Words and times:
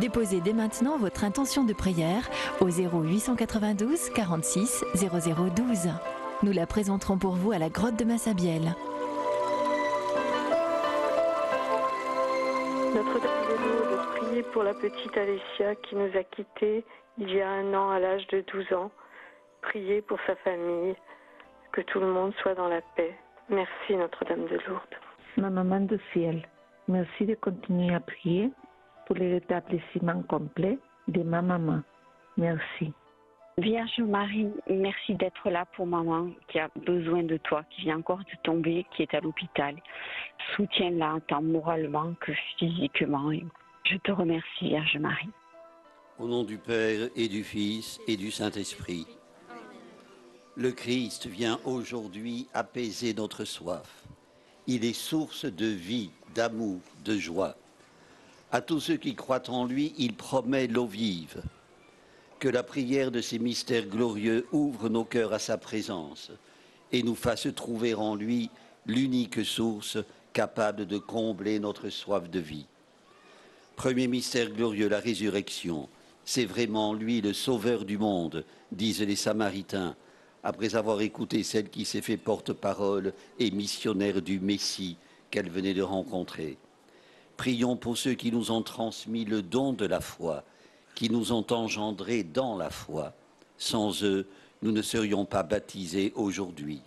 Déposez 0.00 0.40
dès 0.40 0.52
maintenant 0.52 0.96
votre 0.96 1.24
intention 1.24 1.64
de 1.64 1.72
prière 1.72 2.30
au 2.60 2.68
0892 2.68 4.10
46 4.10 4.84
0012. 4.94 5.88
Nous 6.44 6.52
la 6.52 6.66
présenterons 6.66 7.18
pour 7.18 7.32
vous 7.32 7.50
à 7.50 7.58
la 7.58 7.68
grotte 7.68 7.98
de 7.98 8.04
Massabielle. 8.04 8.76
Notre-Dame 12.94 13.42
de 13.48 13.56
Lourdes, 13.64 14.06
priez 14.16 14.42
pour 14.44 14.62
la 14.62 14.74
petite 14.74 15.16
Alessia 15.16 15.74
qui 15.82 15.96
nous 15.96 16.16
a 16.16 16.22
quittés 16.22 16.84
il 17.18 17.34
y 17.34 17.40
a 17.40 17.48
un 17.50 17.74
an 17.74 17.90
à 17.90 17.98
l'âge 17.98 18.26
de 18.28 18.44
12 18.52 18.72
ans. 18.74 18.92
Priez 19.62 20.00
pour 20.02 20.18
sa 20.28 20.36
famille, 20.36 20.94
que 21.72 21.80
tout 21.80 21.98
le 21.98 22.06
monde 22.06 22.32
soit 22.40 22.54
dans 22.54 22.68
la 22.68 22.82
paix. 22.94 23.16
Merci 23.48 23.96
Notre-Dame 23.96 24.46
de 24.46 24.58
Lourdes. 24.68 24.96
Ma 25.36 25.50
maman 25.50 25.80
du 25.80 25.98
ciel, 26.12 26.46
merci 26.86 27.26
de 27.26 27.34
continuer 27.34 27.92
à 27.92 27.98
prier 27.98 28.52
pour 29.08 29.16
le 29.16 29.32
rétablissement 29.34 30.22
complet 30.24 30.78
de 31.08 31.22
ma 31.22 31.40
maman. 31.40 31.80
Merci. 32.36 32.92
Vierge 33.56 33.98
Marie, 34.00 34.50
merci 34.68 35.14
d'être 35.14 35.48
là 35.50 35.64
pour 35.74 35.86
maman 35.86 36.30
qui 36.48 36.58
a 36.58 36.68
besoin 36.86 37.22
de 37.22 37.38
toi, 37.38 37.64
qui 37.70 37.82
vient 37.82 37.98
encore 37.98 38.18
de 38.18 38.42
tomber, 38.44 38.86
qui 38.94 39.02
est 39.02 39.14
à 39.14 39.20
l'hôpital. 39.20 39.74
Soutiens-la 40.54 41.20
tant 41.26 41.42
moralement 41.42 42.14
que 42.20 42.32
physiquement. 42.58 43.32
Je 43.84 43.96
te 43.96 44.12
remercie, 44.12 44.68
Vierge 44.68 44.98
Marie. 45.00 45.30
Au 46.18 46.28
nom 46.28 46.44
du 46.44 46.58
Père 46.58 47.08
et 47.16 47.28
du 47.28 47.42
Fils 47.42 48.00
et 48.06 48.16
du 48.16 48.30
Saint-Esprit, 48.30 49.06
le 50.54 50.70
Christ 50.70 51.26
vient 51.26 51.58
aujourd'hui 51.64 52.46
apaiser 52.52 53.14
notre 53.14 53.44
soif. 53.44 54.04
Il 54.66 54.84
est 54.84 54.92
source 54.92 55.46
de 55.46 55.66
vie, 55.66 56.10
d'amour, 56.34 56.80
de 57.04 57.16
joie. 57.16 57.56
À 58.50 58.62
tous 58.62 58.80
ceux 58.80 58.96
qui 58.96 59.14
croient 59.14 59.50
en 59.50 59.66
lui, 59.66 59.92
il 59.98 60.14
promet 60.14 60.66
l'eau 60.68 60.86
vive. 60.86 61.42
Que 62.38 62.48
la 62.48 62.62
prière 62.62 63.10
de 63.10 63.20
ces 63.20 63.38
mystères 63.38 63.86
glorieux 63.86 64.46
ouvre 64.52 64.88
nos 64.88 65.04
cœurs 65.04 65.34
à 65.34 65.38
sa 65.38 65.58
présence 65.58 66.30
et 66.90 67.02
nous 67.02 67.14
fasse 67.14 67.48
trouver 67.54 67.92
en 67.94 68.14
lui 68.14 68.48
l'unique 68.86 69.44
source 69.44 69.98
capable 70.32 70.86
de 70.86 70.96
combler 70.96 71.58
notre 71.58 71.90
soif 71.90 72.30
de 72.30 72.38
vie. 72.38 72.64
Premier 73.76 74.06
mystère 74.06 74.50
glorieux, 74.50 74.88
la 74.88 75.00
résurrection. 75.00 75.88
C'est 76.24 76.46
vraiment 76.46 76.94
lui 76.94 77.20
le 77.20 77.34
sauveur 77.34 77.84
du 77.84 77.98
monde, 77.98 78.44
disent 78.72 79.02
les 79.02 79.16
Samaritains, 79.16 79.94
après 80.42 80.74
avoir 80.74 81.02
écouté 81.02 81.42
celle 81.42 81.68
qui 81.68 81.84
s'est 81.84 82.00
fait 82.00 82.16
porte-parole 82.16 83.12
et 83.38 83.50
missionnaire 83.50 84.22
du 84.22 84.40
Messie 84.40 84.96
qu'elle 85.30 85.50
venait 85.50 85.74
de 85.74 85.82
rencontrer. 85.82 86.56
Prions 87.38 87.76
pour 87.76 87.96
ceux 87.96 88.14
qui 88.14 88.32
nous 88.32 88.50
ont 88.50 88.62
transmis 88.62 89.24
le 89.24 89.42
don 89.42 89.72
de 89.72 89.86
la 89.86 90.00
foi, 90.00 90.42
qui 90.96 91.08
nous 91.08 91.32
ont 91.32 91.46
engendrés 91.52 92.24
dans 92.24 92.56
la 92.56 92.68
foi. 92.68 93.14
Sans 93.56 94.02
eux, 94.02 94.26
nous 94.60 94.72
ne 94.72 94.82
serions 94.82 95.24
pas 95.24 95.44
baptisés 95.44 96.12
aujourd'hui. 96.16 96.82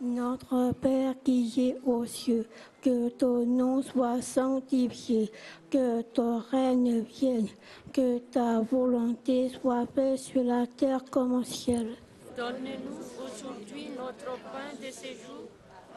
Notre 0.00 0.72
Père 0.80 1.14
qui 1.22 1.52
es 1.68 1.76
aux 1.84 2.06
cieux, 2.06 2.46
que 2.80 3.10
ton 3.10 3.44
nom 3.44 3.82
soit 3.82 4.22
sanctifié, 4.22 5.30
que 5.70 6.00
ton 6.00 6.38
règne 6.38 7.00
vienne, 7.00 7.48
que 7.92 8.18
ta 8.18 8.60
volonté 8.60 9.50
soit 9.50 9.86
faite 9.94 10.20
sur 10.20 10.42
la 10.42 10.66
terre 10.66 11.04
comme 11.10 11.34
au 11.34 11.44
ciel. 11.44 11.96
Donne-nous 12.34 13.26
aujourd'hui 13.26 13.88
notre 13.94 14.40
pain 14.40 14.72
de 14.80 14.90
ce 14.90 15.08
jour. 15.08 15.57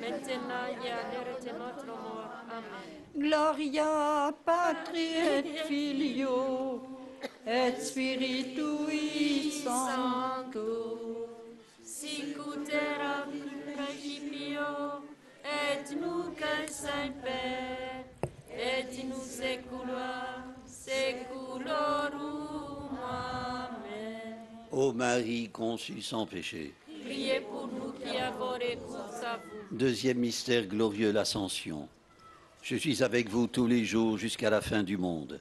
maintenant 0.00 0.66
et 0.84 0.90
à 0.90 1.02
l'heure 1.10 1.38
de 1.40 1.52
notre 1.58 1.86
mort. 1.86 2.30
Amen. 2.50 2.88
Gloria 3.16 4.32
Patri 4.44 5.08
et 5.16 5.42
Filio 5.66 6.82
et 7.46 7.72
Spiritui 7.80 9.50
Sancto, 9.64 11.28
sicut 11.82 12.68
erat 12.72 13.26
in 13.32 13.74
principio 13.74 14.68
et 15.44 15.94
nunc 15.96 16.40
et 16.40 16.68
semper 16.70 18.04
et 18.50 18.88
in 19.02 19.12
saecula 19.20 20.44
saeculorum. 20.66 22.18
Amen. 23.02 24.36
Ô 24.70 24.92
Marie 24.92 25.48
conçue 25.52 26.00
sans 26.00 26.26
péché, 26.26 26.72
priez 27.04 27.40
pour 27.40 27.66
nous 27.66 27.89
Deuxième 29.70 30.18
mystère 30.18 30.66
glorieux, 30.66 31.12
l'ascension. 31.12 31.88
Je 32.62 32.76
suis 32.76 33.02
avec 33.02 33.28
vous 33.28 33.46
tous 33.46 33.66
les 33.66 33.84
jours 33.84 34.18
jusqu'à 34.18 34.50
la 34.50 34.60
fin 34.60 34.82
du 34.82 34.96
monde. 34.96 35.40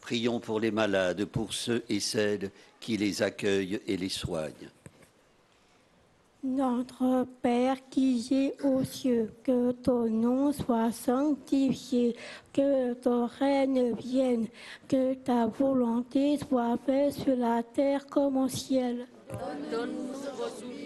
Prions 0.00 0.38
pour 0.38 0.60
les 0.60 0.70
malades, 0.70 1.24
pour 1.24 1.52
ceux 1.52 1.82
et 1.88 2.00
celles 2.00 2.50
qui 2.78 2.96
les 2.96 3.22
accueillent 3.22 3.80
et 3.86 3.96
les 3.96 4.08
soignent. 4.08 4.70
Notre 6.44 7.26
Père 7.42 7.76
qui 7.90 8.24
es 8.30 8.64
aux 8.64 8.84
cieux, 8.84 9.32
que 9.42 9.72
ton 9.72 10.08
nom 10.08 10.52
soit 10.52 10.92
sanctifié, 10.92 12.14
que 12.52 12.94
ton 12.94 13.26
règne 13.26 13.94
vienne, 13.94 14.46
que 14.86 15.14
ta 15.14 15.48
volonté 15.48 16.38
soit 16.38 16.78
faite 16.86 17.14
sur 17.14 17.36
la 17.36 17.64
terre 17.64 18.06
comme 18.06 18.36
au 18.36 18.48
ciel. 18.48 19.08
Donne-nous 19.72 20.12
aujourd'hui 20.12 20.85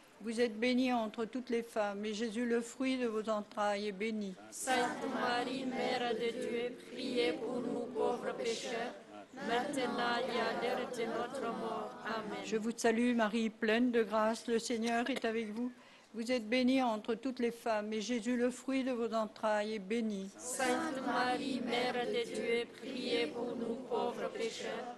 Vous 0.23 0.39
êtes 0.39 0.59
bénie 0.59 0.93
entre 0.93 1.25
toutes 1.25 1.49
les 1.49 1.63
femmes, 1.63 2.05
et 2.05 2.13
Jésus, 2.13 2.45
le 2.45 2.61
fruit 2.61 2.97
de 2.97 3.07
vos 3.07 3.27
entrailles, 3.27 3.87
est 3.87 3.91
béni. 3.91 4.35
Sainte 4.51 4.77
Marie, 5.13 5.65
Mère 5.65 6.13
de 6.13 6.39
Dieu, 6.39 6.77
priez 6.91 7.33
pour 7.33 7.59
nous 7.59 7.87
pauvres 7.91 8.31
pécheurs, 8.37 8.93
maintenant 9.47 10.17
et 10.19 10.39
à 10.39 10.61
l'heure 10.61 10.87
de 10.95 11.05
notre 11.05 11.47
mort. 11.57 11.91
Amen. 12.05 12.37
Je 12.45 12.57
vous 12.57 12.71
salue 12.75 13.15
Marie, 13.15 13.49
pleine 13.49 13.91
de 13.91 14.03
grâce. 14.03 14.47
Le 14.47 14.59
Seigneur 14.59 15.09
est 15.09 15.25
avec 15.25 15.49
vous. 15.53 15.71
Vous 16.13 16.31
êtes 16.31 16.47
bénie 16.47 16.83
entre 16.83 17.15
toutes 17.15 17.39
les 17.39 17.51
femmes, 17.51 17.91
et 17.91 18.01
Jésus, 18.01 18.37
le 18.37 18.51
fruit 18.51 18.83
de 18.83 18.91
vos 18.91 19.13
entrailles, 19.13 19.75
est 19.75 19.79
béni. 19.79 20.29
Sainte 20.37 21.03
Marie, 21.05 21.61
Mère 21.65 22.05
de 22.05 22.23
Dieu, 22.31 22.67
priez 22.79 23.27
pour 23.27 23.55
nous 23.55 23.75
pauvres 23.89 24.29
pécheurs, 24.29 24.97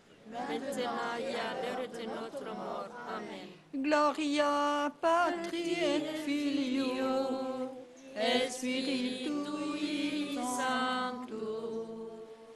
maintenant 0.31 1.17
et 1.19 1.35
à 1.35 1.53
l'heure 1.61 1.87
de 1.87 2.03
notre 2.07 2.45
mort. 2.55 2.89
Amen. 3.07 3.47
Gloria 3.73 4.91
patri 5.01 5.73
et 5.73 6.01
filio 6.25 7.69
et 8.15 8.49
spiritui 8.49 10.37
Sancto, 10.57 12.09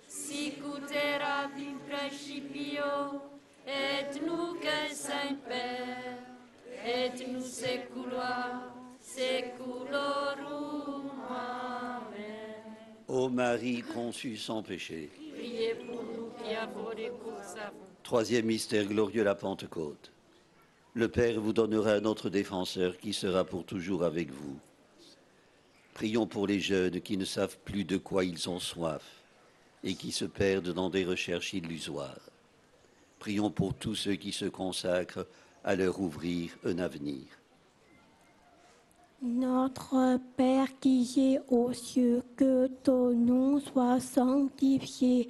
sic 0.08 0.58
ut 0.60 0.92
erat 0.92 1.52
in 1.58 1.78
principio, 1.88 3.22
et 3.66 4.20
nunc 4.22 4.64
et 4.64 4.94
semper, 4.94 6.18
et 6.86 7.12
nous 7.28 7.42
secula 7.42 8.62
seculorum. 9.00 11.10
Amen. 11.30 12.76
Ô 13.08 13.30
Marie 13.30 13.82
conçue 13.82 14.38
sans 14.38 14.62
péché. 14.64 15.10
Priez 15.36 15.76
pour 15.76 16.04
Troisième 18.04 18.46
mystère 18.46 18.86
glorieux, 18.86 19.24
la 19.24 19.36
Pentecôte. 19.36 20.12
Le 20.94 21.08
Père 21.08 21.42
vous 21.42 21.54
donnera 21.54 21.94
un 21.94 22.06
autre 22.06 22.30
défenseur 22.30 22.98
qui 22.98 23.14
sera 23.14 23.44
pour 23.44 23.66
toujours 23.66 24.04
avec 24.04 24.32
vous. 24.32 24.58
Prions 25.94 26.28
pour 26.28 26.48
les 26.48 26.60
jeunes 26.60 27.02
qui 27.02 27.18
ne 27.18 27.26
savent 27.26 27.58
plus 27.66 27.84
de 27.84 27.98
quoi 27.98 28.26
ils 28.26 28.50
ont 28.50 28.60
soif 28.60 29.04
et 29.84 29.96
qui 29.96 30.12
se 30.12 30.26
perdent 30.26 30.74
dans 30.74 30.90
des 30.90 31.06
recherches 31.06 31.54
illusoires. 31.54 32.30
Prions 33.20 33.50
pour 33.50 33.74
tous 33.74 33.96
ceux 33.96 34.16
qui 34.16 34.32
se 34.32 34.46
consacrent 34.46 35.26
à 35.64 35.76
leur 35.76 36.00
ouvrir 36.00 36.52
un 36.64 36.80
avenir. 36.80 37.24
Notre 39.22 40.20
Père 40.38 40.80
qui 40.80 41.34
es 41.34 41.40
aux 41.50 41.74
cieux, 41.74 42.22
que 42.36 42.68
ton 42.84 43.12
nom 43.12 43.60
soit 43.60 44.00
sanctifié, 44.00 45.30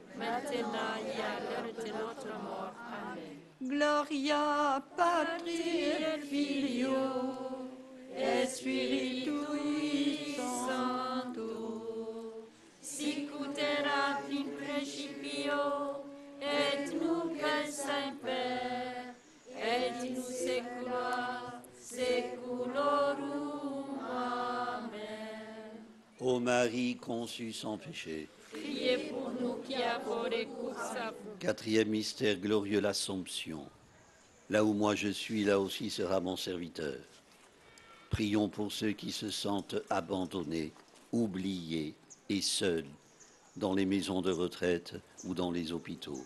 maintenant 0.21 0.95
et 1.01 1.21
à 1.21 1.23
l'heure 1.41 1.73
de 1.73 1.81
notre 1.91 2.33
mort. 2.43 2.75
Amen. 2.87 3.35
Gloria 3.61 4.83
patri 4.95 5.61
et 6.09 6.19
filio 6.29 7.01
et 8.15 8.45
spiritui 8.47 10.35
sancto. 10.67 11.51
Sicut 12.81 13.57
erat 13.57 14.23
in 14.31 14.47
principio, 14.59 15.61
et 16.41 16.91
nunc 16.99 17.37
et 17.37 17.71
semper, 17.71 19.13
et 19.55 19.93
in 20.03 20.15
saecula 20.21 21.61
saeculorum. 21.79 23.99
Amen. 24.09 25.85
Ô 26.19 26.39
Marie 26.39 26.97
conçue 26.97 27.53
sans 27.53 27.77
péché, 27.77 28.27
Quatrième 31.39 31.89
mystère 31.89 32.37
glorieux, 32.37 32.79
l'Assomption. 32.79 33.65
Là 34.49 34.63
où 34.63 34.73
moi 34.73 34.95
je 34.95 35.09
suis, 35.09 35.43
là 35.43 35.59
aussi 35.59 35.89
sera 35.89 36.19
mon 36.19 36.35
serviteur. 36.35 36.99
Prions 38.09 38.49
pour 38.49 38.71
ceux 38.71 38.91
qui 38.91 39.11
se 39.11 39.29
sentent 39.29 39.77
abandonnés, 39.89 40.73
oubliés 41.11 41.93
et 42.29 42.41
seuls 42.41 42.85
dans 43.55 43.73
les 43.73 43.85
maisons 43.85 44.21
de 44.21 44.31
retraite 44.31 44.95
ou 45.23 45.33
dans 45.33 45.51
les 45.51 45.71
hôpitaux. 45.71 46.25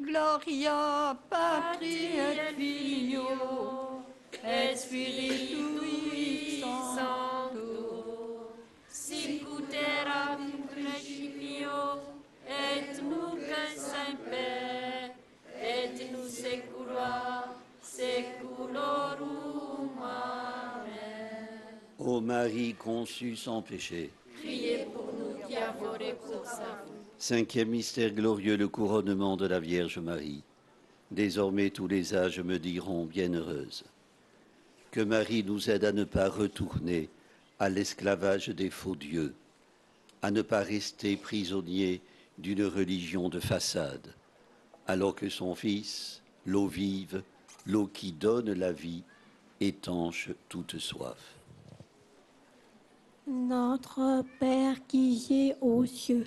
Gloria 0.00 1.16
patri 1.30 2.18
et 2.18 2.54
filio 2.56 4.02
et 4.42 4.76
spiritui 4.76 6.60
sancto 6.94 8.52
Sicut 8.88 9.72
erat 9.72 10.38
in 10.40 10.66
principio, 10.68 12.00
et 12.46 13.00
nunc 13.02 13.38
in 13.38 13.78
semper, 13.78 15.12
et 15.60 16.00
in 16.00 16.16
saecula 16.28 17.54
saeculorum. 17.80 19.90
Amen. 20.02 21.78
Ô 21.98 22.20
Marie 22.20 22.74
conçue 22.74 23.36
sans 23.36 23.62
péché, 23.62 24.10
Priez 24.40 24.86
pour 24.92 25.12
nous 25.12 25.46
qui 25.46 25.56
avons 25.56 25.92
recours 25.92 26.48
à 26.48 26.82
vous. 26.84 26.93
Cinquième 27.24 27.70
mystère 27.70 28.10
glorieux, 28.10 28.58
le 28.58 28.68
couronnement 28.68 29.38
de 29.38 29.46
la 29.46 29.58
Vierge 29.58 29.98
Marie. 29.98 30.42
Désormais 31.10 31.70
tous 31.70 31.88
les 31.88 32.14
âges 32.14 32.40
me 32.40 32.58
diront 32.58 33.06
bienheureuse. 33.06 33.84
Que 34.90 35.00
Marie 35.00 35.42
nous 35.42 35.70
aide 35.70 35.86
à 35.86 35.92
ne 35.92 36.04
pas 36.04 36.28
retourner 36.28 37.08
à 37.58 37.70
l'esclavage 37.70 38.50
des 38.50 38.68
faux 38.68 38.94
dieux, 38.94 39.34
à 40.20 40.30
ne 40.30 40.42
pas 40.42 40.60
rester 40.60 41.16
prisonnier 41.16 42.02
d'une 42.36 42.66
religion 42.66 43.30
de 43.30 43.40
façade, 43.40 44.12
alors 44.86 45.14
que 45.14 45.30
son 45.30 45.54
Fils, 45.54 46.20
l'eau 46.44 46.66
vive, 46.66 47.22
l'eau 47.64 47.86
qui 47.86 48.12
donne 48.12 48.52
la 48.52 48.72
vie, 48.72 49.02
étanche 49.62 50.28
toute 50.50 50.78
soif. 50.78 51.38
Notre 53.26 54.22
Père 54.38 54.86
qui 54.86 55.26
es 55.30 55.56
aux 55.62 55.86
cieux, 55.86 56.26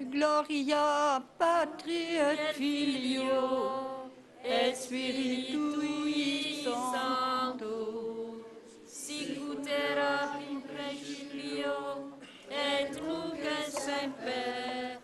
Gloria 0.00 1.22
patri 1.38 2.16
et 2.16 2.52
filio 2.54 4.08
et 4.44 4.74
spiritui 4.74 6.62
sancto. 6.64 8.44
Sicut 8.86 9.66
erat 9.66 10.38
in 10.50 10.60
principio, 10.60 12.12
et 12.50 12.90
nunc 13.00 13.38
et 13.40 13.70
semper, 13.70 14.98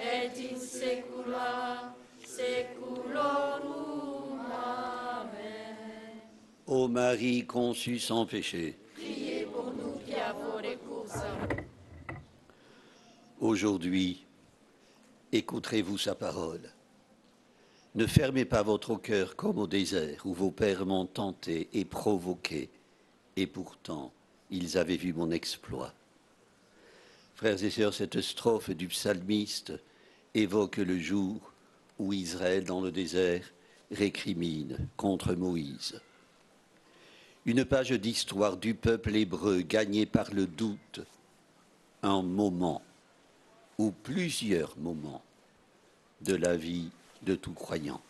et 0.00 0.38
in 0.50 0.56
saecula 0.58 1.94
saeculorum. 2.24 4.40
Amen. 4.52 6.20
Ô 6.66 6.88
Marie 6.88 7.44
conçue 7.46 7.98
sans 7.98 8.26
péché, 8.26 8.78
Priez 8.94 9.46
pour 9.46 9.72
nous 9.72 9.98
qui 10.04 10.14
avons 10.14 10.56
recours 10.56 11.06
à 11.14 11.54
vous. 11.54 11.62
aujourd'hui, 13.40 14.25
écouterez-vous 15.36 15.98
sa 15.98 16.14
parole? 16.14 16.72
Ne 17.94 18.06
fermez 18.06 18.44
pas 18.44 18.62
votre 18.62 18.96
cœur 18.96 19.36
comme 19.36 19.58
au 19.58 19.66
désert 19.66 20.24
où 20.24 20.34
vos 20.34 20.50
pères 20.50 20.86
m'ont 20.86 21.06
tenté 21.06 21.68
et 21.72 21.84
provoqué, 21.84 22.68
et 23.36 23.46
pourtant 23.46 24.12
ils 24.50 24.78
avaient 24.78 24.96
vu 24.96 25.12
mon 25.12 25.30
exploit. 25.30 25.92
Frères 27.34 27.62
et 27.62 27.70
sœurs, 27.70 27.94
cette 27.94 28.20
strophe 28.20 28.70
du 28.70 28.88
psalmiste 28.88 29.72
évoque 30.34 30.78
le 30.78 30.98
jour 30.98 31.52
où 31.98 32.12
Israël 32.12 32.64
dans 32.64 32.80
le 32.80 32.92
désert 32.92 33.44
récrimine 33.90 34.88
contre 34.96 35.34
Moïse. 35.34 36.00
Une 37.44 37.64
page 37.64 37.92
d'histoire 37.92 38.56
du 38.56 38.74
peuple 38.74 39.14
hébreu 39.14 39.60
gagnée 39.60 40.06
par 40.06 40.32
le 40.32 40.46
doute, 40.46 41.00
un 42.02 42.22
moment 42.22 42.82
ou 43.78 43.90
plusieurs 43.90 44.76
moments 44.78 45.22
de 46.22 46.34
la 46.34 46.56
vie 46.56 46.90
de 47.22 47.34
tout 47.34 47.52
croyant. 47.52 48.00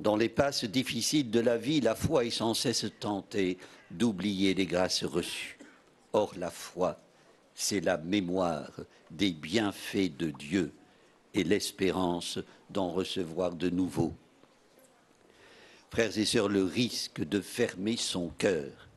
Dans 0.00 0.16
les 0.16 0.30
passes 0.30 0.64
difficiles 0.64 1.30
de 1.30 1.40
la 1.40 1.58
vie, 1.58 1.80
la 1.80 1.94
foi 1.94 2.24
est 2.24 2.30
sans 2.30 2.54
cesse 2.54 2.86
tentée 3.00 3.58
d'oublier 3.90 4.54
les 4.54 4.66
grâces 4.66 5.04
reçues. 5.04 5.58
Or, 6.12 6.32
la 6.38 6.50
foi, 6.50 6.98
c'est 7.54 7.80
la 7.80 7.98
mémoire 7.98 8.70
des 9.10 9.32
bienfaits 9.32 10.16
de 10.16 10.30
Dieu 10.30 10.72
et 11.34 11.44
l'espérance 11.44 12.38
d'en 12.70 12.90
recevoir 12.90 13.54
de 13.54 13.68
nouveaux. 13.68 14.14
Frères 15.90 16.16
et 16.16 16.24
sœurs, 16.24 16.48
le 16.48 16.64
risque 16.64 17.22
de 17.22 17.40
fermer 17.40 17.96
son 17.96 18.30
cœur 18.38 18.88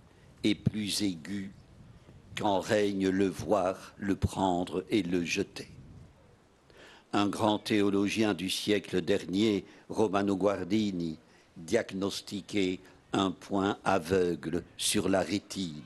est 0.44 0.56
plus 0.56 1.02
aigu 1.02 1.52
quand 2.38 2.60
règne 2.60 3.10
le 3.10 3.28
voir, 3.28 3.94
le 3.98 4.16
prendre 4.16 4.86
et 4.90 5.04
le 5.04 5.24
jeter. 5.26 5.68
Un 7.16 7.28
grand 7.28 7.60
théologien 7.60 8.34
du 8.34 8.50
siècle 8.50 9.02
dernier, 9.02 9.66
Romano 9.88 10.36
Guardini, 10.36 11.20
diagnostiquait 11.56 12.80
un 13.14 13.30
point 13.30 13.78
aveugle 13.86 14.64
sur 14.78 15.10
la 15.10 15.22
rétine. 15.22 15.84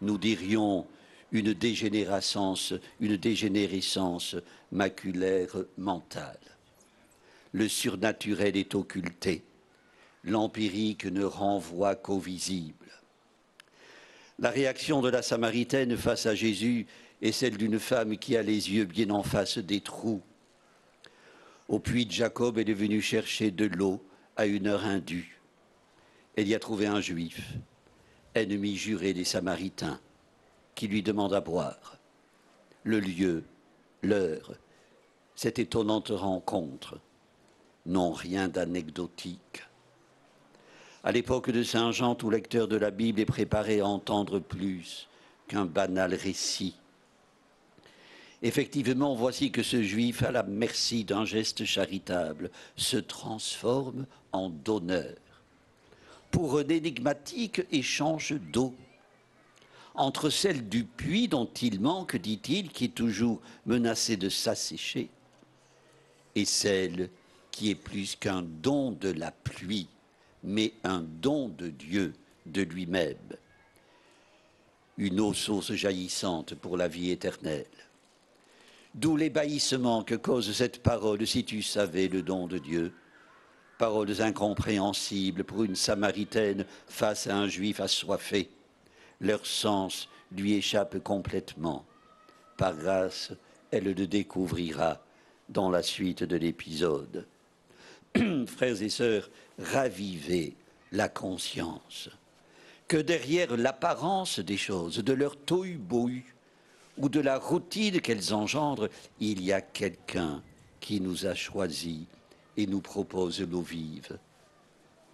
Nous 0.00 0.18
dirions 0.18 0.86
une 1.32 1.52
dégénérescence, 1.52 2.74
une 3.00 3.16
dégénérescence 3.16 4.36
maculaire 4.70 5.56
mentale. 5.76 6.38
Le 7.52 7.68
surnaturel 7.68 8.56
est 8.56 8.76
occulté. 8.76 9.42
L'empirique 10.22 11.06
ne 11.06 11.24
renvoie 11.24 11.96
qu'au 11.96 12.20
visible. 12.20 12.86
La 14.38 14.50
réaction 14.50 15.02
de 15.02 15.08
la 15.08 15.22
Samaritaine 15.22 15.96
face 15.96 16.26
à 16.26 16.36
Jésus 16.36 16.86
est 17.22 17.32
celle 17.32 17.56
d'une 17.56 17.78
femme 17.78 18.16
qui 18.16 18.36
a 18.36 18.42
les 18.42 18.72
yeux 18.72 18.84
bien 18.84 19.10
en 19.10 19.22
face 19.22 19.58
des 19.58 19.80
trous. 19.80 20.22
Au 21.68 21.78
puits 21.78 22.10
Jacob, 22.10 22.58
est 22.58 22.72
venue 22.72 23.00
chercher 23.00 23.50
de 23.50 23.66
l'eau 23.66 24.02
à 24.36 24.46
une 24.46 24.66
heure 24.66 24.84
indue. 24.84 25.40
Elle 26.36 26.48
y 26.48 26.54
a 26.54 26.58
trouvé 26.58 26.86
un 26.86 27.00
juif, 27.00 27.54
ennemi 28.34 28.76
juré 28.76 29.12
des 29.12 29.24
Samaritains, 29.24 30.00
qui 30.74 30.88
lui 30.88 31.02
demande 31.02 31.34
à 31.34 31.40
boire. 31.40 31.98
Le 32.82 32.98
lieu, 32.98 33.44
l'heure, 34.02 34.54
cette 35.34 35.58
étonnante 35.58 36.08
rencontre 36.08 36.98
n'ont 37.86 38.12
rien 38.12 38.48
d'anecdotique. 38.48 39.64
À 41.02 41.12
l'époque 41.12 41.50
de 41.50 41.62
Saint 41.62 41.92
Jean, 41.92 42.14
tout 42.14 42.30
lecteur 42.30 42.68
de 42.68 42.76
la 42.76 42.90
Bible 42.90 43.20
est 43.20 43.26
préparé 43.26 43.80
à 43.80 43.86
entendre 43.86 44.38
plus 44.38 45.08
qu'un 45.48 45.64
banal 45.64 46.14
récit. 46.14 46.79
Effectivement, 48.42 49.14
voici 49.14 49.50
que 49.50 49.62
ce 49.62 49.82
juif, 49.82 50.22
à 50.22 50.30
la 50.30 50.42
merci 50.42 51.04
d'un 51.04 51.24
geste 51.24 51.64
charitable, 51.64 52.50
se 52.76 52.96
transforme 52.96 54.06
en 54.32 54.48
donneur 54.48 55.14
pour 56.30 56.58
un 56.58 56.68
énigmatique 56.68 57.62
échange 57.72 58.34
d'eau 58.52 58.74
entre 59.94 60.30
celle 60.30 60.68
du 60.68 60.84
puits 60.84 61.28
dont 61.28 61.50
il 61.60 61.80
manque, 61.80 62.16
dit-il, 62.16 62.70
qui 62.70 62.84
est 62.84 62.94
toujours 62.94 63.40
menacé 63.66 64.16
de 64.16 64.28
s'assécher, 64.28 65.10
et 66.34 66.44
celle 66.44 67.10
qui 67.50 67.70
est 67.70 67.74
plus 67.74 68.16
qu'un 68.16 68.42
don 68.42 68.92
de 68.92 69.10
la 69.10 69.32
pluie, 69.32 69.88
mais 70.44 70.72
un 70.84 71.00
don 71.00 71.48
de 71.48 71.68
Dieu, 71.68 72.14
de 72.46 72.62
lui-même. 72.62 73.16
Une 74.96 75.20
eau 75.20 75.34
source 75.34 75.72
jaillissante 75.72 76.54
pour 76.54 76.76
la 76.76 76.88
vie 76.88 77.10
éternelle. 77.10 77.66
D'où 78.94 79.16
l'ébahissement 79.16 80.02
que 80.02 80.14
cause 80.14 80.52
cette 80.52 80.82
parole, 80.82 81.26
si 81.26 81.44
tu 81.44 81.62
savais 81.62 82.08
le 82.08 82.22
don 82.22 82.46
de 82.46 82.58
Dieu. 82.58 82.92
Paroles 83.78 84.20
incompréhensibles 84.20 85.44
pour 85.44 85.64
une 85.64 85.76
Samaritaine 85.76 86.66
face 86.86 87.26
à 87.26 87.36
un 87.36 87.48
Juif 87.48 87.80
assoiffé. 87.80 88.50
Leur 89.20 89.46
sens 89.46 90.08
lui 90.32 90.54
échappe 90.54 90.98
complètement. 90.98 91.84
Par 92.56 92.76
grâce, 92.76 93.32
elle 93.70 93.84
le 93.84 94.06
découvrira 94.06 95.00
dans 95.48 95.70
la 95.70 95.82
suite 95.82 96.24
de 96.24 96.36
l'épisode. 96.36 97.26
Frères 98.46 98.82
et 98.82 98.88
sœurs, 98.88 99.30
ravivez 99.58 100.56
la 100.92 101.08
conscience 101.08 102.10
que 102.90 102.96
derrière 102.96 103.56
l'apparence 103.56 104.40
des 104.40 104.56
choses, 104.56 104.98
de 104.98 105.12
leur 105.12 105.36
tohu-bohu 105.36 106.24
ou 106.98 107.08
de 107.08 107.20
la 107.20 107.38
routine 107.38 108.00
qu'elles 108.00 108.34
engendrent, 108.34 108.88
il 109.20 109.42
y 109.42 109.52
a 109.52 109.60
quelqu'un 109.60 110.42
qui 110.80 111.00
nous 111.00 111.26
a 111.26 111.34
choisis 111.34 112.06
et 112.56 112.66
nous 112.66 112.80
propose 112.80 113.40
l'eau 113.40 113.62
vive. 113.62 114.18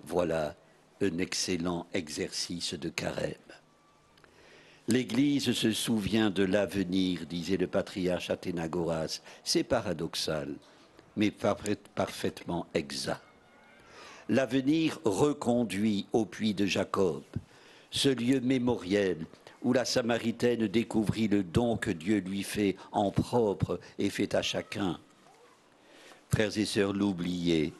Voilà 0.04 0.54
un 1.00 1.18
excellent 1.18 1.86
exercice 1.92 2.74
de 2.74 2.88
carême. 2.88 3.34
L'Église 4.88 5.52
se 5.52 5.72
souvient 5.72 6.30
de 6.30 6.44
l'avenir, 6.44 7.26
disait 7.26 7.56
le 7.56 7.66
patriarche 7.66 8.30
Athénagoras. 8.30 9.20
C'est 9.42 9.64
paradoxal, 9.64 10.54
mais 11.16 11.32
parfaitement 11.32 12.66
exact. 12.72 13.20
L'avenir 14.28 15.00
reconduit 15.04 16.06
au 16.12 16.24
puits 16.24 16.54
de 16.54 16.66
Jacob, 16.66 17.22
ce 17.90 18.08
lieu 18.08 18.40
mémoriel 18.40 19.26
où 19.66 19.72
la 19.72 19.84
Samaritaine 19.84 20.68
découvrit 20.68 21.26
le 21.26 21.42
don 21.42 21.76
que 21.76 21.90
Dieu 21.90 22.18
lui 22.18 22.44
fait 22.44 22.76
en 22.92 23.10
propre 23.10 23.80
et 23.98 24.10
fait 24.10 24.36
à 24.36 24.40
chacun. 24.40 25.00
Frères 26.28 26.56
et 26.56 26.64
sœurs, 26.64 26.92
l'oublier, 26.92 27.72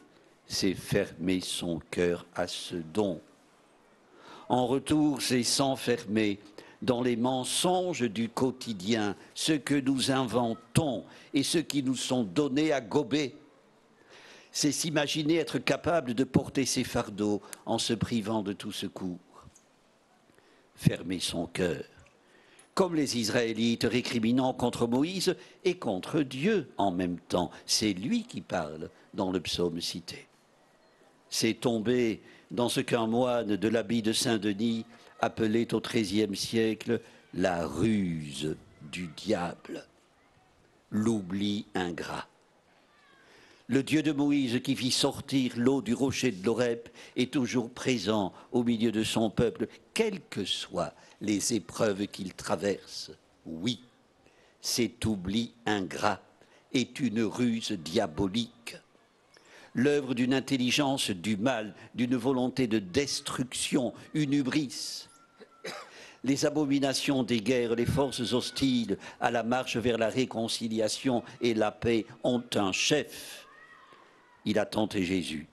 c'est 0.47 0.73
fermer 0.73 1.39
son 1.39 1.79
cœur 1.89 2.25
à 2.35 2.45
ce 2.45 2.75
don. 2.75 3.21
En 4.49 4.67
retour, 4.67 5.21
c'est 5.21 5.43
s'enfermer 5.43 6.39
dans 6.81 7.01
les 7.01 7.15
mensonges 7.15 8.01
du 8.01 8.27
quotidien, 8.27 9.15
ce 9.33 9.53
que 9.53 9.75
nous 9.75 10.11
inventons 10.11 11.05
et 11.33 11.41
ce 11.41 11.57
qui 11.57 11.83
nous 11.83 11.95
sont 11.95 12.23
donnés 12.23 12.73
à 12.73 12.81
gober. 12.81 13.33
C'est 14.51 14.73
s'imaginer 14.73 15.35
être 15.35 15.57
capable 15.57 16.13
de 16.13 16.25
porter 16.25 16.65
ses 16.65 16.83
fardeaux 16.83 17.41
en 17.65 17.77
se 17.77 17.93
privant 17.93 18.41
de 18.41 18.51
tout 18.51 18.73
secours. 18.73 19.19
Fermer 20.77 21.19
son 21.19 21.47
cœur. 21.47 21.83
Comme 22.73 22.95
les 22.95 23.17
Israélites 23.17 23.87
récriminant 23.89 24.53
contre 24.53 24.87
Moïse 24.87 25.35
et 25.65 25.77
contre 25.77 26.21
Dieu 26.21 26.69
en 26.77 26.91
même 26.91 27.17
temps. 27.27 27.49
C'est 27.65 27.93
lui 27.93 28.23
qui 28.23 28.41
parle 28.41 28.89
dans 29.15 29.31
le 29.31 29.39
psaume 29.39 29.81
cité. 29.81 30.27
C'est 31.29 31.55
tombé 31.55 32.21
dans 32.51 32.69
ce 32.69 32.79
qu'un 32.79 33.07
moine 33.07 33.55
de 33.55 33.67
l'habit 33.67 34.03
de 34.03 34.13
Saint-Denis 34.13 34.85
appelait 35.19 35.73
au 35.73 35.81
XIIIe 35.81 36.35
siècle 36.35 37.01
la 37.33 37.65
ruse 37.65 38.55
du 38.91 39.07
diable, 39.17 39.83
l'oubli 40.91 41.65
ingrat. 41.73 42.27
Le 43.69 43.83
Dieu 43.83 44.01
de 44.01 44.13
Moïse 44.13 44.61
qui 44.63 44.77
fit 44.77 44.91
sortir 44.91 45.51
l'eau 45.57 45.81
du 45.81 45.93
rocher 45.93 46.31
de 46.31 46.45
l'Orep 46.45 46.87
est 47.17 47.33
toujours 47.33 47.69
présent 47.69 48.31
au 48.53 48.63
milieu 48.63 48.93
de 48.93 49.03
son 49.03 49.29
peuple, 49.29 49.67
quelles 49.93 50.21
que 50.29 50.45
soient 50.45 50.93
les 51.19 51.53
épreuves 51.53 52.07
qu'il 52.07 52.33
traverse. 52.33 53.11
Oui, 53.45 53.81
cet 54.61 55.05
oubli 55.05 55.51
ingrat 55.65 56.21
est 56.71 57.01
une 57.01 57.23
ruse 57.23 57.73
diabolique, 57.73 58.77
l'œuvre 59.73 60.13
d'une 60.13 60.33
intelligence 60.33 61.11
du 61.11 61.35
mal, 61.35 61.75
d'une 61.93 62.15
volonté 62.15 62.67
de 62.67 62.79
destruction, 62.79 63.93
une 64.13 64.33
hubris. 64.33 65.09
Les 66.23 66.45
abominations 66.45 67.21
des 67.21 67.41
guerres, 67.41 67.75
les 67.75 67.85
forces 67.85 68.31
hostiles 68.31 68.97
à 69.19 69.29
la 69.29 69.43
marche 69.43 69.75
vers 69.75 69.97
la 69.97 70.07
réconciliation 70.07 71.21
et 71.41 71.53
la 71.53 71.71
paix 71.71 72.05
ont 72.23 72.43
un 72.55 72.71
chef 72.71 73.46
il 74.47 74.59
a 74.59 74.65
tenté 74.65 75.03
Jésus. 75.03 75.45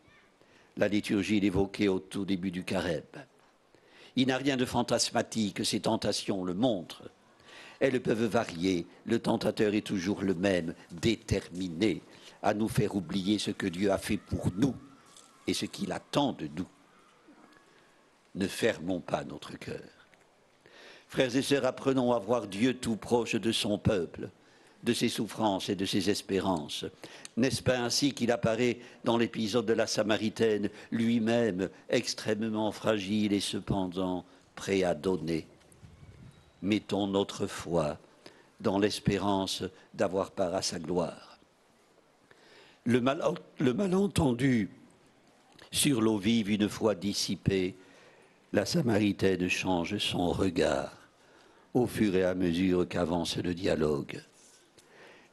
La 0.76 0.86
liturgie 0.86 1.40
l'évoquait 1.40 1.88
au 1.88 1.98
tout 1.98 2.24
début 2.24 2.52
du 2.52 2.62
carême. 2.62 3.02
Il 4.14 4.28
n'a 4.28 4.36
rien 4.36 4.56
de 4.56 4.64
fantasmatique, 4.64 5.64
ces 5.66 5.80
tentations 5.80 6.44
le 6.44 6.54
montrent. 6.54 7.10
Elles 7.80 8.00
peuvent 8.00 8.24
varier, 8.24 8.86
le 9.04 9.18
tentateur 9.18 9.74
est 9.74 9.84
toujours 9.84 10.22
le 10.22 10.34
même, 10.34 10.74
déterminé 10.92 12.02
à 12.40 12.54
nous 12.54 12.68
faire 12.68 12.94
oublier 12.94 13.40
ce 13.40 13.50
que 13.50 13.66
Dieu 13.66 13.90
a 13.90 13.98
fait 13.98 14.16
pour 14.16 14.52
nous 14.56 14.76
et 15.48 15.54
ce 15.54 15.66
qu'il 15.66 15.90
attend 15.90 16.32
de 16.32 16.48
nous. 16.56 16.68
Ne 18.36 18.46
fermons 18.46 19.00
pas 19.00 19.24
notre 19.24 19.58
cœur. 19.58 19.82
Frères 21.08 21.34
et 21.34 21.42
sœurs, 21.42 21.64
apprenons 21.64 22.12
à 22.12 22.20
voir 22.20 22.46
Dieu 22.46 22.74
tout 22.74 22.96
proche 22.96 23.34
de 23.34 23.50
son 23.50 23.76
peuple 23.76 24.30
de 24.84 24.92
ses 24.92 25.08
souffrances 25.08 25.68
et 25.68 25.74
de 25.74 25.86
ses 25.86 26.10
espérances. 26.10 26.84
N'est-ce 27.36 27.62
pas 27.62 27.78
ainsi 27.78 28.12
qu'il 28.12 28.30
apparaît 28.30 28.78
dans 29.02 29.16
l'épisode 29.16 29.66
de 29.66 29.72
la 29.72 29.86
Samaritaine, 29.86 30.68
lui-même 30.92 31.68
extrêmement 31.88 32.70
fragile 32.70 33.32
et 33.32 33.40
cependant 33.40 34.24
prêt 34.54 34.84
à 34.84 34.94
donner? 34.94 35.46
Mettons 36.62 37.06
notre 37.06 37.46
foi 37.46 37.98
dans 38.60 38.78
l'espérance 38.78 39.64
d'avoir 39.94 40.30
part 40.30 40.54
à 40.54 40.62
sa 40.62 40.78
gloire. 40.78 41.38
Le, 42.84 43.00
malentendu 43.72 44.68
sur 45.72 46.02
l'eau 46.02 46.18
vive, 46.18 46.50
une 46.50 46.68
fois 46.68 46.94
dissipé, 46.94 47.74
la 48.52 48.66
Samaritaine 48.66 49.48
change 49.48 49.98
son 49.98 50.28
regard 50.30 50.92
au 51.72 51.86
fur 51.86 52.14
et 52.14 52.24
à 52.24 52.34
mesure 52.34 52.86
qu'avance 52.86 53.36
le 53.38 53.54
dialogue. 53.54 54.22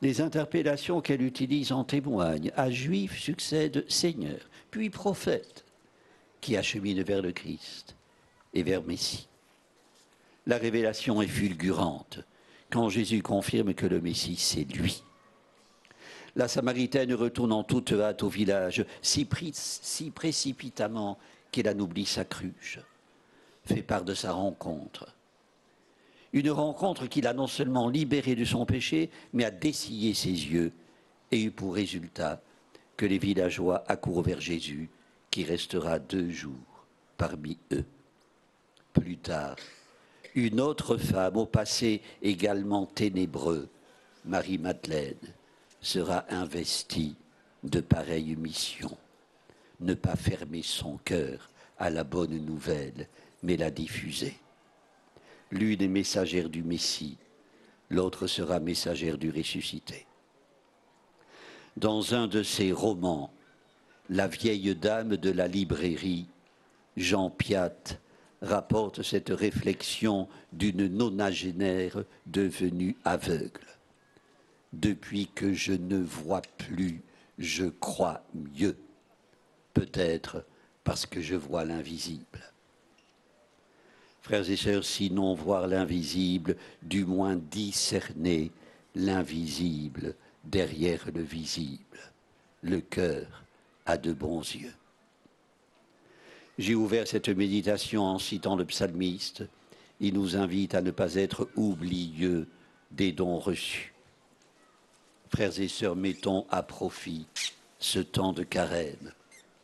Les 0.01 0.19
interpellations 0.19 1.01
qu'elle 1.01 1.21
utilise 1.21 1.71
en 1.71 1.83
témoignent. 1.83 2.51
À 2.55 2.71
juif 2.71 3.19
succède 3.19 3.85
Seigneur, 3.87 4.39
puis 4.71 4.89
prophète, 4.89 5.63
qui 6.39 6.57
achemine 6.57 7.03
vers 7.03 7.21
le 7.21 7.31
Christ 7.31 7.95
et 8.53 8.63
vers 8.63 8.83
Messie. 8.83 9.27
La 10.47 10.57
révélation 10.57 11.21
est 11.21 11.27
fulgurante 11.27 12.19
quand 12.71 12.89
Jésus 12.89 13.21
confirme 13.21 13.73
que 13.73 13.85
le 13.85 14.01
Messie, 14.01 14.37
c'est 14.37 14.63
lui. 14.63 15.03
La 16.35 16.47
Samaritaine 16.47 17.13
retourne 17.13 17.51
en 17.51 17.63
toute 17.63 17.91
hâte 17.91 18.23
au 18.23 18.29
village, 18.29 18.85
si, 19.01 19.27
si 19.53 20.09
précipitamment 20.09 21.19
qu'elle 21.51 21.69
en 21.69 21.79
oublie 21.79 22.05
sa 22.05 22.23
cruche, 22.23 22.79
fait 23.65 23.83
part 23.83 24.05
de 24.05 24.13
sa 24.13 24.31
rencontre 24.31 25.13
une 26.33 26.51
rencontre 26.51 27.07
qui 27.07 27.21
l'a 27.21 27.33
non 27.33 27.47
seulement 27.47 27.89
libéré 27.89 28.35
de 28.35 28.45
son 28.45 28.65
péché, 28.65 29.09
mais 29.33 29.43
a 29.43 29.51
dessillé 29.51 30.13
ses 30.13 30.29
yeux 30.29 30.71
et 31.31 31.43
eu 31.43 31.51
pour 31.51 31.75
résultat 31.75 32.41
que 32.97 33.05
les 33.05 33.17
villageois 33.17 33.83
accourent 33.87 34.21
vers 34.21 34.41
Jésus, 34.41 34.89
qui 35.29 35.43
restera 35.43 35.97
deux 35.97 36.29
jours 36.29 36.85
parmi 37.17 37.57
eux. 37.71 37.85
Plus 38.93 39.17
tard, 39.17 39.55
une 40.35 40.59
autre 40.59 40.97
femme 40.97 41.37
au 41.37 41.45
passé 41.45 42.01
également 42.21 42.85
ténébreux, 42.85 43.69
Marie-Madeleine, 44.25 45.17
sera 45.81 46.25
investie 46.29 47.15
de 47.63 47.79
pareille 47.79 48.35
mission. 48.35 48.95
Ne 49.79 49.93
pas 49.93 50.15
fermer 50.15 50.61
son 50.61 50.97
cœur 50.97 51.49
à 51.79 51.89
la 51.89 52.03
bonne 52.03 52.37
nouvelle, 52.45 53.07
mais 53.41 53.57
la 53.57 53.71
diffuser. 53.71 54.35
L'une 55.51 55.81
est 55.81 55.87
messagère 55.87 56.49
du 56.49 56.63
Messie, 56.63 57.17
l'autre 57.89 58.25
sera 58.27 58.59
messagère 58.59 59.17
du 59.17 59.29
ressuscité. 59.29 60.05
Dans 61.77 62.15
un 62.15 62.27
de 62.27 62.43
ses 62.43 62.71
romans, 62.71 63.33
La 64.09 64.27
vieille 64.27 64.75
dame 64.75 65.15
de 65.15 65.29
la 65.29 65.47
librairie, 65.47 66.27
Jean 66.97 67.29
Piat 67.29 67.71
rapporte 68.41 69.03
cette 69.03 69.29
réflexion 69.29 70.27
d'une 70.51 70.87
nonagénaire 70.87 72.03
devenue 72.25 72.97
aveugle. 73.05 73.65
Depuis 74.73 75.27
que 75.27 75.53
je 75.53 75.71
ne 75.71 75.97
vois 75.97 76.41
plus, 76.57 77.03
je 77.37 77.65
crois 77.65 78.23
mieux, 78.33 78.77
peut-être 79.73 80.45
parce 80.83 81.05
que 81.05 81.21
je 81.21 81.35
vois 81.35 81.63
l'invisible. 81.63 82.50
Frères 84.21 84.49
et 84.49 84.55
sœurs, 84.55 84.83
sinon 84.83 85.33
voir 85.33 85.67
l'invisible, 85.67 86.55
du 86.83 87.05
moins 87.05 87.35
discerner 87.35 88.51
l'invisible 88.95 90.15
derrière 90.43 91.05
le 91.13 91.21
visible. 91.21 91.97
Le 92.61 92.81
cœur 92.81 93.43
a 93.87 93.97
de 93.97 94.13
bons 94.13 94.41
yeux. 94.55 94.73
J'ai 96.59 96.75
ouvert 96.75 97.07
cette 97.07 97.29
méditation 97.29 98.03
en 98.03 98.19
citant 98.19 98.55
le 98.55 98.65
psalmiste. 98.65 99.43
Il 99.99 100.13
nous 100.13 100.35
invite 100.35 100.75
à 100.75 100.81
ne 100.81 100.91
pas 100.91 101.15
être 101.15 101.49
oublieux 101.55 102.47
des 102.91 103.11
dons 103.11 103.39
reçus. 103.39 103.93
Frères 105.29 105.59
et 105.59 105.67
sœurs, 105.67 105.95
mettons 105.95 106.45
à 106.51 106.61
profit 106.61 107.25
ce 107.79 107.99
temps 107.99 108.33
de 108.33 108.43
carême 108.43 109.13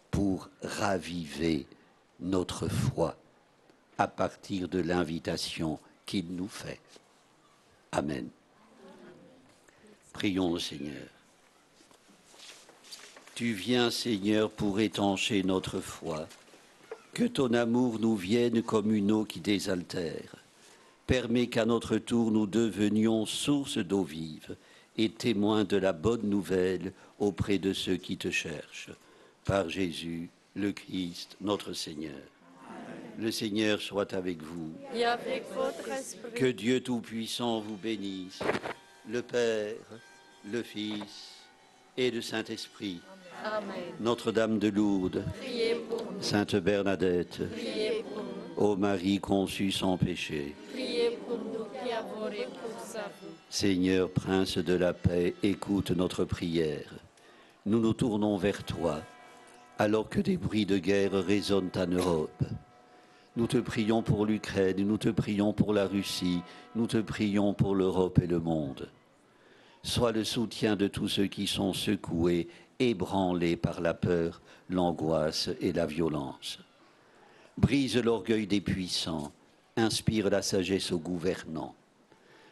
pour 0.10 0.50
raviver 0.64 1.68
notre 2.20 2.68
foi 2.68 3.16
à 3.98 4.08
partir 4.08 4.68
de 4.68 4.80
l'invitation 4.80 5.80
qu'il 6.06 6.28
nous 6.30 6.48
fait. 6.48 6.80
Amen. 7.92 8.28
Prions 10.14 10.54
le 10.54 10.60
Seigneur. 10.60 11.08
Tu 13.36 13.54
viens, 13.54 13.92
Seigneur, 13.92 14.50
pour 14.50 14.80
étancher 14.80 15.44
notre 15.44 15.80
foi. 15.80 16.28
Que 17.14 17.26
ton 17.26 17.54
amour 17.54 18.00
nous 18.00 18.16
vienne 18.16 18.64
comme 18.64 18.94
une 18.94 19.12
eau 19.12 19.26
qui 19.26 19.40
désaltère. 19.40 20.36
Permets 21.06 21.48
qu'à 21.48 21.66
notre 21.66 21.98
tour 21.98 22.32
nous 22.32 22.48
devenions 22.48 23.26
source 23.26 23.78
d'eau 23.78 24.04
vive 24.04 24.56
et 24.98 25.10
témoins 25.10 25.64
de 25.64 25.78
la 25.78 25.94
bonne 25.94 26.28
nouvelle 26.28 26.92
auprès 27.20 27.60
de 27.60 27.74
ceux 27.74 27.98
qui 27.98 28.18
te 28.18 28.32
cherchent. 28.32 28.90
Par 29.46 29.70
Jésus, 29.70 30.30
le 30.56 30.72
Christ, 30.72 31.38
notre 31.40 31.74
Seigneur. 31.74 32.37
Le 33.18 33.32
Seigneur 33.32 33.82
soit 33.82 34.14
avec 34.14 34.42
vous. 34.44 34.74
Et 34.94 35.04
avec 35.04 35.44
votre 35.54 35.90
esprit. 35.92 36.32
Que 36.36 36.46
Dieu 36.46 36.82
Tout-Puissant 36.82 37.60
vous 37.62 37.76
bénisse, 37.78 38.40
le 39.10 39.22
Père, 39.22 39.76
le 40.52 40.62
Fils 40.62 41.34
et 41.98 42.12
le 42.12 42.22
Saint-Esprit. 42.22 43.02
Notre-Dame 44.00 44.60
de 44.60 44.68
Lourdes, 44.70 45.24
Priez 45.40 45.76
pour 45.90 46.04
nous. 46.12 46.22
Sainte 46.22 46.56
Bernadette, 46.56 47.40
Priez 47.52 48.04
pour 48.14 48.24
nous. 48.24 48.64
ô 48.72 48.76
Marie 48.76 49.20
conçue 49.20 49.72
sans 49.72 49.98
péché, 49.98 50.56
Priez 50.74 51.18
pour 51.28 51.38
nous 51.38 51.66
qui 51.84 51.92
avons 51.92 52.26
recours 52.26 52.96
à 52.96 53.10
vous. 53.22 53.30
Seigneur, 53.50 54.10
Prince 54.12 54.58
de 54.58 54.74
la 54.74 54.94
paix, 54.94 55.34
écoute 55.44 55.92
notre 55.92 56.26
prière. 56.26 56.94
Nous 57.66 57.80
nous 57.80 57.94
tournons 57.94 58.38
vers 58.38 58.64
toi, 58.64 59.02
alors 59.78 60.10
que 60.10 60.20
des 60.20 60.38
bruits 60.38 60.66
de 60.66 60.78
guerre 60.78 61.14
résonnent 61.14 61.72
en 61.76 61.88
Europe. 61.88 62.44
Nous 63.38 63.46
te 63.46 63.58
prions 63.58 64.02
pour 64.02 64.26
l'Ukraine, 64.26 64.78
nous 64.78 64.98
te 64.98 65.10
prions 65.10 65.54
pour 65.54 65.72
la 65.72 65.86
Russie, 65.86 66.42
nous 66.74 66.88
te 66.88 66.98
prions 66.98 67.54
pour 67.54 67.76
l'Europe 67.76 68.18
et 68.18 68.26
le 68.26 68.40
monde. 68.40 68.90
Sois 69.84 70.12
le 70.12 70.24
soutien 70.24 70.76
de 70.76 70.88
tous 70.88 71.08
ceux 71.08 71.28
qui 71.28 71.46
sont 71.46 71.72
secoués, 71.72 72.48
ébranlés 72.80 73.56
par 73.56 73.80
la 73.80 73.94
peur, 73.94 74.42
l'angoisse 74.72 75.52
et 75.62 75.72
la 75.72 75.86
violence. 75.86 76.58
Brise 77.60 77.98
l'orgueil 77.98 78.48
des 78.48 78.60
puissants, 78.60 79.32
Inspire 79.76 80.32
la 80.32 80.42
sagesse 80.42 80.92
aux 80.92 80.98
gouvernants. 80.98 81.76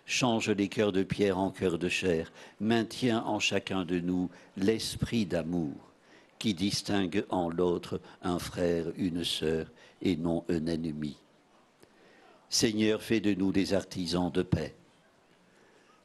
Change 0.06 0.52
les 0.52 0.68
cœurs 0.68 0.92
de 0.92 1.02
pierre 1.02 1.40
en 1.40 1.50
cœurs 1.50 1.80
de 1.80 1.90
chair. 1.90 2.32
Maintiens 2.60 3.24
en 3.24 3.40
chacun 3.40 3.86
de 3.86 4.00
nous 4.00 4.30
l'esprit 4.56 5.26
d'amour 5.26 5.74
qui 6.38 6.54
distingue 6.54 7.26
en 7.30 7.50
l'autre 7.50 8.00
un 8.22 8.38
frère, 8.38 8.86
une 8.98 9.24
sœur 9.24 9.66
et 10.02 10.16
non 10.16 10.44
un 10.50 10.66
ennemi. 10.68 11.18
Seigneur, 12.50 13.02
fais 13.02 13.20
de 13.20 13.34
nous 13.34 13.52
des 13.52 13.74
artisans 13.74 14.32
de 14.32 14.44
paix. 14.44 14.76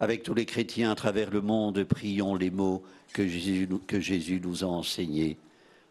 Avec 0.01 0.23
tous 0.23 0.35
les 0.35 0.47
chrétiens 0.47 0.91
à 0.91 0.95
travers 0.95 1.31
le 1.31 1.43
monde, 1.43 1.85
prions 1.85 2.35
les 2.35 2.51
mots 2.51 2.83
que 3.13 3.29
Jésus, 3.29 4.41
nous 4.43 4.65
a 4.65 4.67
enseignés 4.67 5.37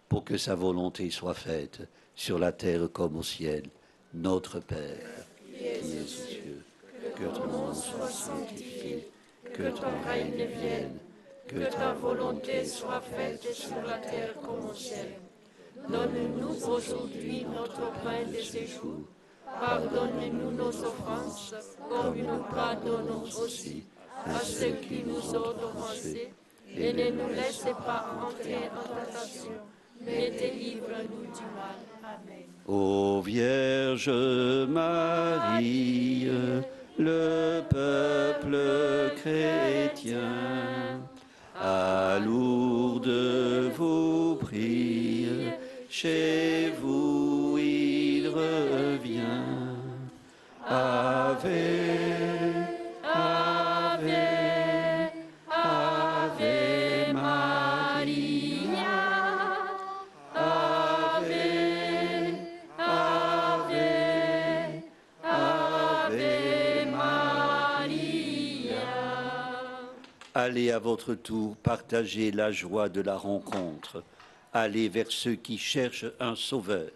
pour 0.08 0.24
que 0.24 0.38
sa 0.38 0.56
volonté 0.56 1.12
soit 1.12 1.36
faite 1.36 1.88
sur 2.16 2.40
la 2.40 2.52
terre 2.52 2.92
comme 2.92 3.18
au 3.18 3.24
ciel. 3.24 3.64
Notre 4.16 4.60
Père, 4.60 5.28
qui 5.46 5.64
es 5.64 6.02
aux 6.02 6.08
cieux, 6.08 6.64
que 7.16 7.26
ton 7.26 7.46
nom 7.46 7.74
soit 7.74 8.10
sanctifié, 8.10 9.08
que 9.54 9.70
ton 9.70 10.02
règne 10.08 10.48
vienne, 10.48 10.98
que 11.48 11.72
ta 11.72 11.94
volonté 11.94 12.66
soit 12.66 13.02
faite 13.02 13.54
sur 13.54 13.82
la 13.86 14.00
terre 14.00 14.34
comme 14.42 14.72
au 14.72 14.74
ciel. 14.74 15.20
Donne-nous 15.88 16.70
aujourd'hui 16.70 17.46
notre 17.46 17.92
pain 18.04 18.26
de 18.28 18.42
ce 18.42 18.65
jour. 18.65 19.00
Pardonne-nous 19.60 20.52
nos 20.52 20.68
offenses, 20.70 21.54
comme 21.89 22.18
nous 22.18 22.44
pardonnons 22.54 23.24
aussi 23.44 23.84
à 24.26 24.39
ceux 24.39 24.76
qui 24.82 25.04
nous 25.06 25.36
ont 25.36 25.56
offensés. 25.63 26.34
Et 26.76 26.94
ne 26.94 27.12
nous 27.12 27.30
laisse 27.30 27.65
pas 27.86 28.06
entrer 28.28 28.70
en 28.78 28.84
tentation, 28.88 29.52
mais 30.02 30.30
délivre-nous 30.30 31.26
du 31.26 31.48
mal. 31.56 31.80
Amen. 32.04 32.46
Ô 32.68 33.22
Vierge 33.22 34.12
Marie, 34.70 36.30
le 37.00 37.62
peuple 37.68 39.15
chrétien, 39.15 41.02
à 41.60 42.20
Lourdes 42.20 43.68
chez 46.02 46.72
vous 46.82 47.58
il 47.58 48.30
revient. 48.30 49.20
Ave, 50.66 51.46
Ave, 53.04 54.10
Ave 55.50 57.14
Maria, 57.14 58.96
Ave, 60.36 61.34
Ave, 62.78 63.74
Ave 65.26 66.92
Maria. 66.92 68.00
Allez 70.34 70.72
à 70.72 70.80
votre 70.80 71.14
tour 71.14 71.58
partager 71.58 72.32
la 72.32 72.54
joie 72.54 72.88
de 72.88 73.02
la 73.02 73.18
rencontre. 73.18 74.02
Allez 74.54 74.90
vers 74.90 75.12
ceux 75.12 75.36
qui 75.36 75.58
cherchent 75.58 76.08
un 76.20 76.36
sauveur. 76.36 76.90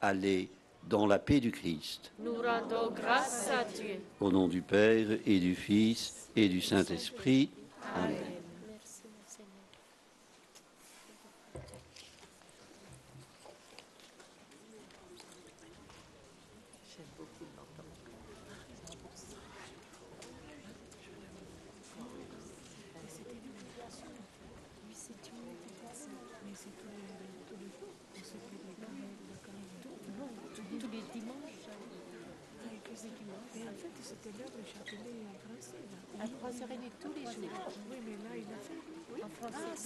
Allez 0.00 0.50
dans 0.88 1.06
la 1.06 1.18
paix 1.18 1.40
du 1.40 1.50
Christ. 1.50 2.12
Nous 2.18 2.34
rendons 2.34 2.90
grâce 2.94 3.50
à 3.50 3.64
Dieu. 3.64 4.00
Au 4.20 4.30
nom 4.30 4.48
du 4.48 4.62
Père 4.62 5.06
et 5.26 5.38
du 5.38 5.54
Fils 5.54 6.30
et 6.36 6.48
du 6.48 6.60
Saint-Esprit. 6.60 7.50
Amen. 7.94 8.37